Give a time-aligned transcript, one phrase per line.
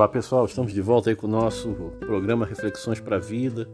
[0.00, 3.68] Olá pessoal, estamos de volta aí com o nosso programa Reflexões para a Vida.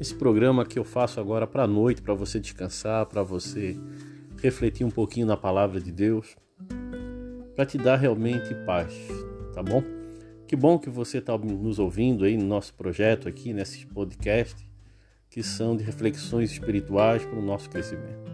[0.00, 3.78] Esse programa que eu faço agora para a noite, para você descansar, para você
[4.42, 6.34] refletir um pouquinho na palavra de Deus,
[7.54, 8.92] para te dar realmente paz,
[9.54, 9.80] tá bom?
[10.44, 14.68] Que bom que você está nos ouvindo aí no nosso projeto aqui, nesse podcast,
[15.28, 18.28] que são de reflexões espirituais para o nosso crescimento.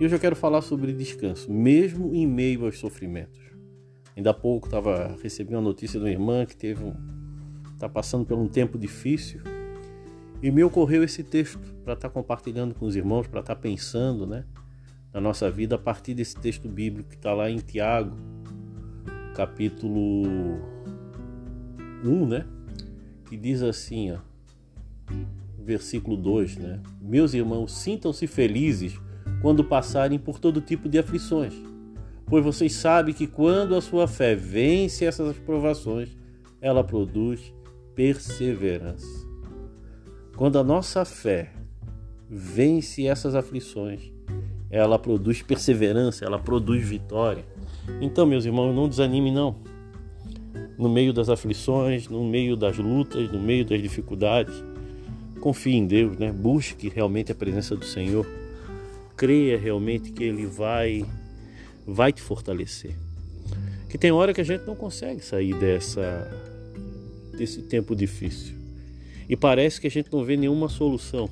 [0.00, 3.55] E hoje eu quero falar sobre descanso, mesmo em meio aos sofrimentos.
[4.16, 6.94] Ainda há pouco estava recebendo uma notícia de uma irmã que teve um
[7.76, 9.42] está passando por um tempo difícil
[10.42, 13.60] e me ocorreu esse texto para estar tá compartilhando com os irmãos, para estar tá
[13.60, 14.44] pensando, né,
[15.12, 18.16] na nossa vida a partir desse texto bíblico que está lá em Tiago,
[19.34, 20.22] capítulo
[22.02, 22.46] 1, né,
[23.28, 24.18] que diz assim, ó,
[25.58, 26.80] versículo 2, né?
[27.00, 28.98] Meus irmãos, sintam-se felizes
[29.42, 31.75] quando passarem por todo tipo de aflições
[32.26, 36.10] pois vocês sabem que quando a sua fé vence essas provações,
[36.60, 37.52] ela produz
[37.94, 39.26] perseverança.
[40.36, 41.52] Quando a nossa fé
[42.28, 44.12] vence essas aflições,
[44.68, 47.44] ela produz perseverança, ela produz vitória.
[48.00, 49.56] Então, meus irmãos, não desanime não.
[50.76, 54.54] No meio das aflições, no meio das lutas, no meio das dificuldades,
[55.40, 56.32] confie em Deus, né?
[56.32, 58.26] Busque realmente a presença do Senhor.
[59.16, 61.06] Creia realmente que ele vai
[61.86, 62.94] vai te fortalecer.
[63.88, 66.28] Que tem hora que a gente não consegue sair dessa
[67.36, 68.54] desse tempo difícil.
[69.28, 71.28] E parece que a gente não vê nenhuma solução.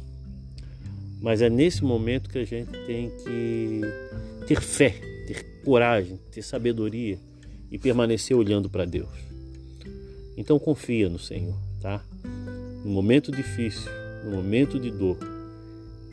[1.20, 3.80] Mas é nesse momento que a gente tem que
[4.46, 4.90] ter fé,
[5.26, 7.18] ter coragem, ter sabedoria
[7.70, 9.08] e permanecer olhando para Deus.
[10.36, 12.04] Então confia no Senhor, tá?
[12.84, 13.90] No momento difícil,
[14.24, 15.16] no momento de dor,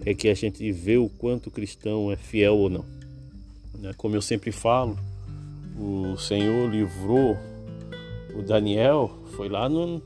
[0.05, 2.85] é que a gente vê o quanto o cristão é fiel ou não.
[3.77, 3.91] Né?
[3.97, 4.97] Como eu sempre falo,
[5.77, 7.37] o Senhor livrou
[8.35, 10.01] o Daniel, foi lá no,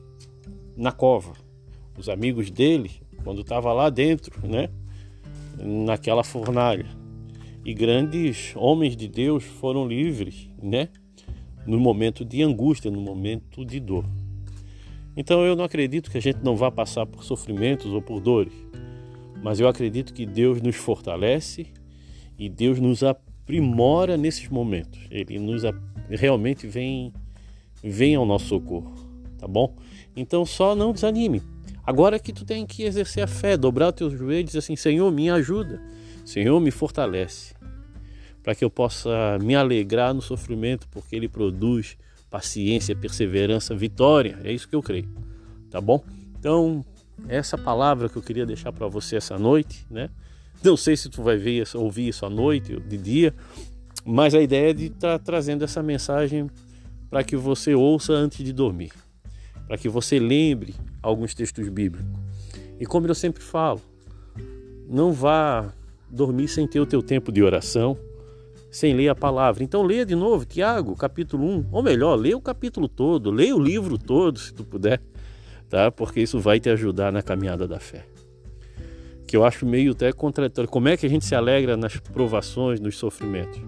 [0.76, 1.34] na cova.
[1.98, 2.92] Os amigos dele,
[3.24, 4.70] quando estava lá dentro, né?
[5.58, 6.86] naquela fornalha.
[7.64, 10.90] E grandes homens de Deus foram livres, né?
[11.66, 14.06] No momento de angústia, no momento de dor.
[15.18, 18.54] Então eu não acredito que a gente não vá passar por sofrimentos ou por dores,
[19.42, 21.68] mas eu acredito que Deus nos fortalece
[22.38, 23.02] e Deus nos
[23.46, 25.00] aprimora nesses momentos.
[25.12, 25.62] Ele nos
[26.10, 27.14] realmente vem
[27.84, 28.92] vem ao nosso socorro,
[29.38, 29.76] tá bom?
[30.16, 31.44] Então só não desanime.
[31.86, 34.76] Agora que tu tem que exercer a fé, dobrar os teus joelhos e dizer assim,
[34.76, 35.80] Senhor, me ajuda.
[36.26, 37.54] Senhor, me fortalece.
[38.42, 41.96] Para que eu possa me alegrar no sofrimento, porque ele produz
[42.28, 44.40] paciência, perseverança, vitória.
[44.44, 45.08] É isso que eu creio.
[45.70, 46.04] Tá bom?
[46.40, 46.84] Então,
[47.28, 50.10] essa palavra que eu queria deixar para você essa noite, né?
[50.64, 53.34] Não sei se tu vai ver, ouvir isso à noite ou de dia,
[54.04, 56.50] mas a ideia é de estar tá trazendo essa mensagem
[57.10, 58.92] para que você ouça antes de dormir,
[59.68, 62.08] para que você lembre alguns textos bíblicos.
[62.80, 63.82] E como eu sempre falo,
[64.88, 65.72] não vá
[66.10, 67.98] dormir sem ter o teu tempo de oração,
[68.72, 69.64] sem ler a palavra.
[69.64, 73.60] Então leia de novo Tiago, capítulo 1, ou melhor, leia o capítulo todo, leia o
[73.60, 75.02] livro todo, se tu puder,
[75.70, 75.92] tá?
[75.92, 78.06] Porque isso vai te ajudar na caminhada da fé
[79.28, 80.70] que eu acho meio até contraditório.
[80.70, 83.62] Como é que a gente se alegra nas provações, nos sofrimentos?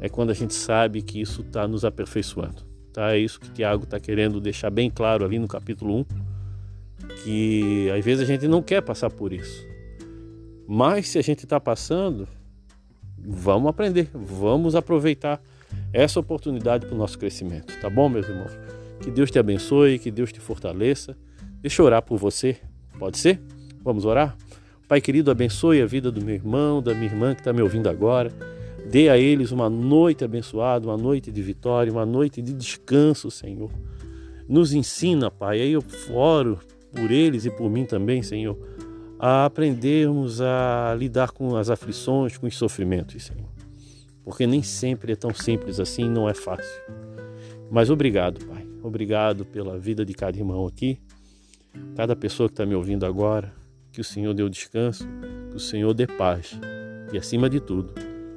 [0.00, 2.62] É quando a gente sabe que isso está nos aperfeiçoando.
[2.92, 3.14] Tá?
[3.14, 6.04] É isso que Tiago está querendo deixar bem claro ali no capítulo 1,
[7.22, 9.66] que às vezes a gente não quer passar por isso.
[10.66, 12.28] Mas se a gente está passando,
[13.18, 15.40] vamos aprender, vamos aproveitar
[15.92, 17.78] essa oportunidade para o nosso crescimento.
[17.80, 18.52] Tá bom, meus irmãos?
[19.00, 21.16] Que Deus te abençoe, que Deus te fortaleça.
[21.60, 22.56] Deixa eu orar por você,
[22.98, 23.40] pode ser?
[23.82, 24.36] Vamos orar?
[24.90, 27.88] Pai querido, abençoe a vida do meu irmão, da minha irmã que está me ouvindo
[27.88, 28.28] agora.
[28.90, 33.70] Dê a eles uma noite abençoada, uma noite de vitória, uma noite de descanso, Senhor.
[34.48, 36.58] Nos ensina, Pai, aí eu oro
[36.92, 38.58] por eles e por mim também, Senhor,
[39.16, 43.48] a aprendermos a lidar com as aflições, com os sofrimentos, Senhor.
[44.24, 46.82] Porque nem sempre é tão simples assim, não é fácil.
[47.70, 48.66] Mas obrigado, Pai.
[48.82, 50.98] Obrigado pela vida de cada irmão aqui,
[51.94, 53.59] cada pessoa que está me ouvindo agora
[53.92, 55.06] que o Senhor dê o descanso,
[55.50, 56.58] que o Senhor dê paz
[57.12, 57.92] e, acima de tudo,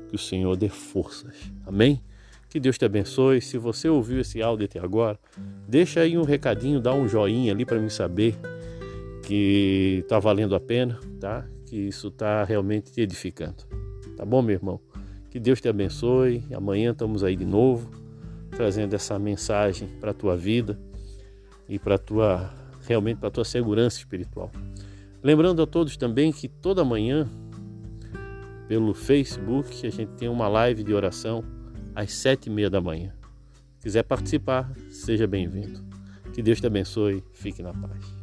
[0.10, 1.52] que o Senhor dê forças.
[1.66, 2.02] Amém?
[2.50, 3.42] Que Deus te abençoe.
[3.42, 5.20] Se você ouviu esse áudio até agora,
[5.68, 8.36] deixa aí um recadinho, dá um joinha ali para mim saber
[9.24, 11.48] que está valendo a pena, tá?
[11.66, 13.64] Que isso está realmente te edificando.
[14.16, 14.80] Tá bom, meu irmão?
[15.32, 16.44] Que Deus te abençoe.
[16.54, 17.90] Amanhã estamos aí de novo,
[18.52, 20.80] trazendo essa mensagem para a tua vida
[21.68, 22.54] e para tua
[22.88, 24.52] realmente para a tua segurança espiritual.
[25.24, 27.30] Lembrando a todos também que toda manhã,
[28.68, 31.46] pelo Facebook, a gente tem uma live de oração
[31.96, 33.14] às sete e meia da manhã.
[33.78, 35.82] Se quiser participar, seja bem-vindo.
[36.34, 37.24] Que Deus te abençoe.
[37.32, 38.23] Fique na paz.